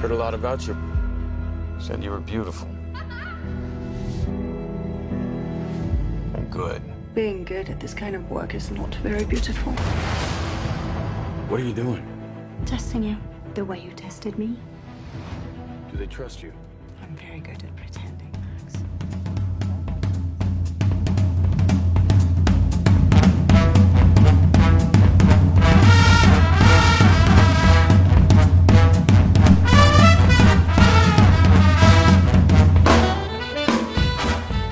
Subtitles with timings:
[0.00, 0.74] Heard a lot about you.
[1.78, 2.66] Said you were beautiful.
[6.34, 6.80] And good.
[7.14, 9.72] Being good at this kind of work is not very beautiful.
[11.50, 12.02] What are you doing?
[12.64, 13.18] Testing you
[13.52, 14.56] the way you tested me.
[15.90, 16.54] Do they trust you?
[17.02, 17.99] I'm very good at pretending,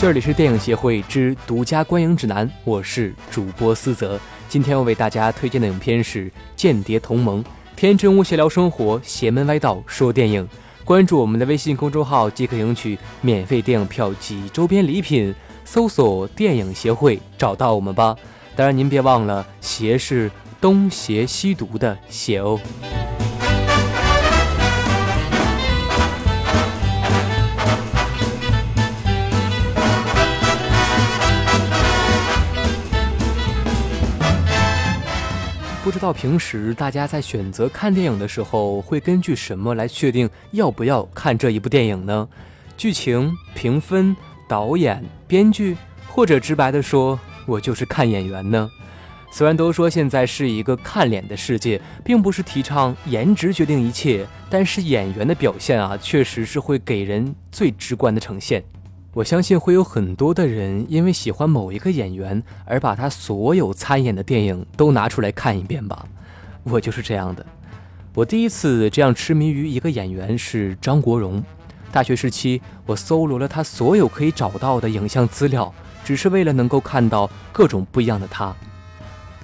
[0.00, 4.18] 这里是电影协会之独家观影指南，我是主播思泽。
[4.48, 6.24] 今天要为大家推荐的影片是
[6.56, 7.44] 《间谍同盟》，
[7.76, 10.48] 天真无邪聊生活，邪门歪道说电影。
[10.86, 15.34] 关注我们的微信公众号即可领取免费电影票及周边礼品，
[15.66, 18.16] 搜索“电影协会”找到我们吧。
[18.56, 20.30] 当然，您别忘了“邪”是
[20.62, 22.58] 东邪西毒的“邪”哦。
[35.82, 42.28] 不知道平时大家在选择看电影的时候，会根据什么来确定要不要看这一部电影呢？
[42.76, 44.14] 剧情、评分、
[44.46, 45.74] 导演、编剧，
[46.06, 48.68] 或者直白的说，我就是看演员呢？
[49.32, 58.62] 虽然都说现在是一个看脸的世界，并不是提倡颜值决定一切，但是演员的表现啊，确实是会给人最直观的呈现。
[59.12, 66.06] 我相信会有很多的人因为喜欢某一个演员而把他所有参演的电影都拿出来看一遍吧。
[66.62, 67.44] 我就是这样的。
[68.14, 71.42] 我第一次这样痴迷于一个演员是张国荣。
[71.90, 75.74] 大学时期，我搜罗了他所有可以找到的影像资料，
[76.04, 78.54] 只是为了能够看到各种不一样的他。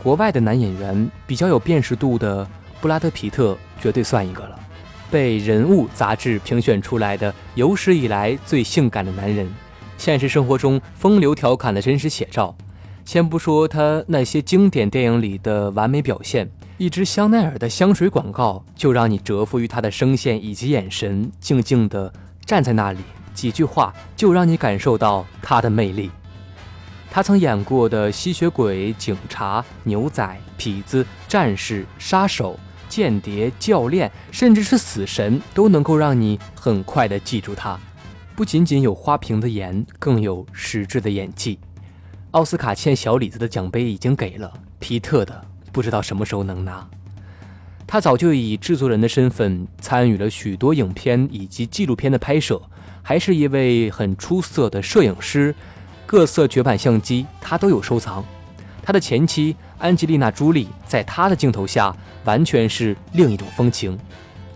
[0.00, 2.46] 国外的男演员比较有辨识度的，
[2.80, 4.60] 布拉德·皮特绝对算一个了。
[5.10, 9.48] 被《人物》杂志评选出来的有史以来最性感的男人，
[9.96, 12.54] 现实生活中风流调侃的真实写照。
[13.04, 22.12] 先不说他那些经典电影里的完美表现，一支香奈儿的香水广告就让你折服于他的声线以及眼神，静静地
[22.44, 22.98] 站在那里，
[23.32, 26.10] 几句话就让你感受到他的魅力。
[27.08, 32.58] 他曾演过的吸血鬼、警察、牛仔、痞子、战士、杀手。
[32.96, 37.78] 间谍、教练，甚至是死神，都能够让你很快的记住他。
[38.34, 41.58] 不仅仅有花瓶的颜，更有实质的演技。
[42.30, 46.88] 奥斯卡欠小李子的奖杯已经给了，皮特的不知道什么时候能拿。
[47.86, 52.62] 他早就以制作人的身份参与了许多影片以及纪录片的拍摄，
[53.02, 55.54] 还是一位很出色的摄影师，
[56.06, 58.24] 各色绝版相机他都有收藏。
[58.82, 59.54] 他的前妻。
[59.78, 61.94] 安吉丽娜·朱莉在他的镜头下
[62.26, 63.98] 完全是另一种风情。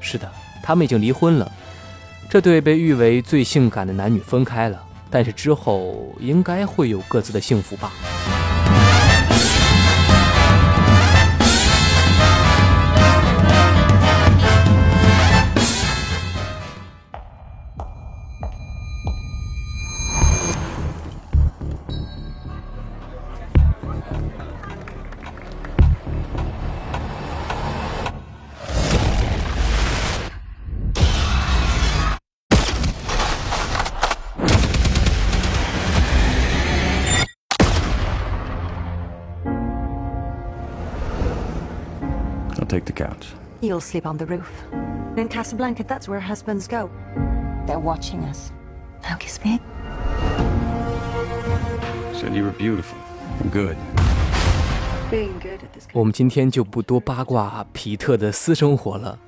[0.00, 0.28] 是的，
[0.60, 1.52] 他们已经离婚了。
[2.28, 7.92] 这对被誉为最性感的男女分开了，但是之后应该会有各自的幸福吧。
[42.68, 43.28] Take the couch.
[43.60, 44.48] You'll sleep on the roof.
[45.16, 46.90] In Casablanca, that's where husbands go.
[47.66, 48.52] They're watching us.
[49.02, 49.60] Now kiss me.
[52.14, 52.96] Said you were beautiful
[53.50, 53.76] good.
[55.10, 55.86] Being good at this.
[55.92, 59.18] 我们今天就不多八卦皮特的私生活了。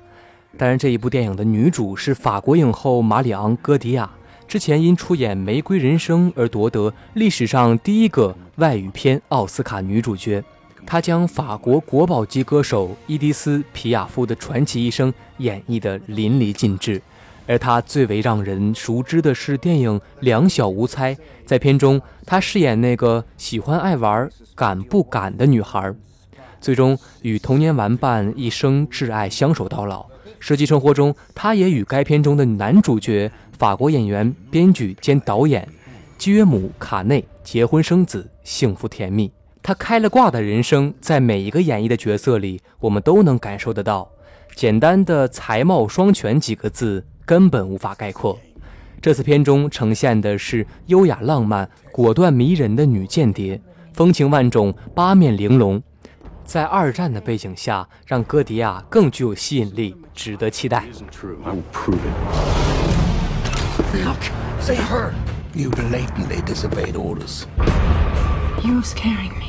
[0.57, 4.09] 当然，这一部电影的女主是法国影后马里昂·戈迪亚，
[4.47, 10.43] 之前因出演《玫瑰人生》而夺得历史上第一个外语片奥斯卡女主角。
[10.85, 17.01] 他将法国国宝级歌手伊迪丝·皮亚夫的传奇一生演绎得淋漓尽致，
[17.47, 21.15] 而他最为让人熟知的是电影《两小无猜》。
[21.45, 25.93] 在片中，他饰演那个喜欢爱玩、敢不敢的女孩，
[26.59, 30.05] 最终与童年玩伴一生挚爱相守到老。
[30.39, 35.67] 实际生活中，他也与该片中的男主角法国演员、编剧兼导演
[36.17, 39.31] 基约姆·卡内结婚生子，幸福甜蜜。
[39.63, 44.09] 他开了挂的人生，在每一个演绎的角色里，我们都能感受得到。
[44.55, 48.39] 简单的“才貌双全”几个字根本无法概括。
[49.01, 53.61] 这次片中呈现的是优雅浪漫、果断迷人的女间谍，
[53.93, 55.81] 风情万种、八面玲珑。
[56.43, 60.85] 在二战的背景下，让戈迪亚更具有吸引力，值得期待。
[63.93, 64.17] Look.
[65.53, 67.45] You blatantly disobeyed orders.
[68.63, 69.40] You're scaring me.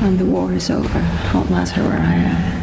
[0.00, 1.00] When the war is over,
[1.32, 2.54] won't matter where I am.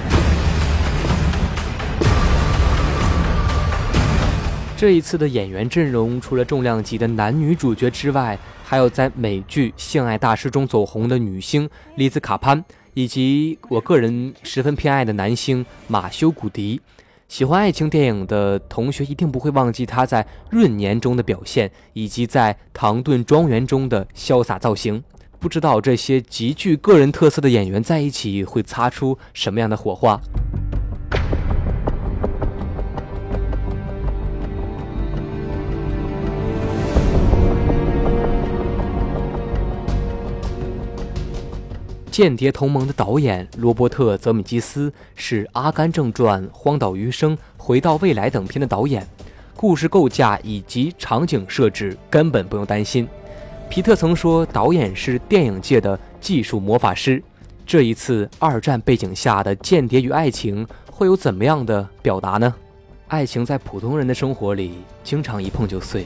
[4.77, 12.63] 这一次的演员阵容，除了重量级的男女主角之外，还有在美剧《性爱大师》中走红的女星丽兹卡潘，
[12.93, 16.81] 以及我个人十分偏爱的男星马修古迪。
[17.27, 25.03] 喜欢爱情电影的同学一定不会忘记他在《闰年》中的表现，以及在《唐顿庄园》中的潇洒造型。
[25.41, 30.15] 不知道这些极具个人特色的演员在一起会擦出什么样的火花？
[42.13, 49.07] 《间谍同盟》的导演罗伯特·泽米基斯是《阿甘正传》《荒岛余生》《回到未来》等片的导演，
[49.55, 53.09] 故事构架以及场景设置根本不用担心。
[53.71, 57.23] 皮特曾说，导演是电影界的技术魔法师。
[57.65, 62.53] 这一次二战背景下的间谍与爱情会有怎么样的表达呢？
[63.07, 64.73] 爱情在普通人的生活里
[65.05, 66.05] 经常一碰就碎，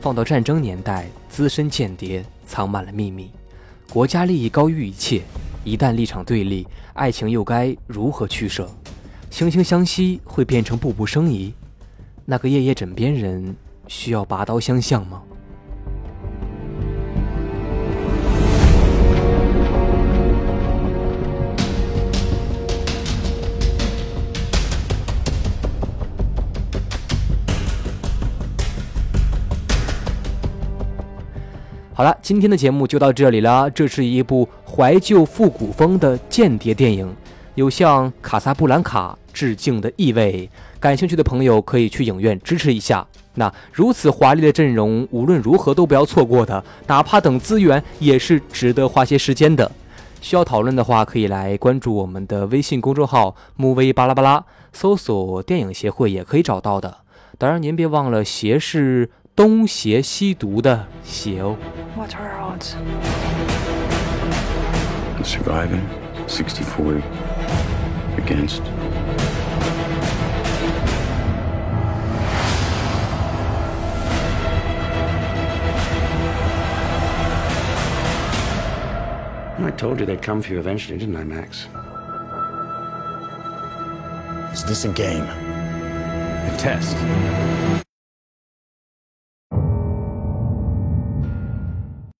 [0.00, 3.30] 放到战争年代，资深间谍藏满了秘密。
[3.92, 5.20] 国家利益高于一切，
[5.62, 8.66] 一旦立场对立，爱情又该如何取舍？
[9.30, 11.52] 惺惺相惜会变成步步生疑？
[12.24, 13.54] 那个夜夜枕边人
[13.88, 15.22] 需要拔刀相向吗？
[31.96, 33.70] 好了，今天的节目就到这里了。
[33.70, 37.14] 这是一部怀旧复古风的间谍电影，
[37.54, 40.50] 有向《卡萨布兰卡》致敬的意味。
[40.80, 43.06] 感兴趣的朋友可以去影院支持一下。
[43.34, 49.70] 那如此华丽的阵容，无论如何都不要错过的，哪怕等资源也是值得花些时间的。
[50.20, 54.44] 需要讨论的话，可以来关注我们的微信公众号“木威巴拉巴拉”，
[54.74, 56.96] 搜索“电影协会”也可以找到的。
[57.38, 61.57] 当然，您别忘了“邪”是东邪西毒的“邪”哦。
[61.95, 62.75] What are our odds?
[65.23, 65.83] Surviving
[66.27, 67.01] 60 40
[68.17, 68.61] against.
[79.61, 81.67] I told you they'd come for you eventually, didn't I, Max?
[84.53, 85.23] Is this a game?
[85.23, 86.97] A test.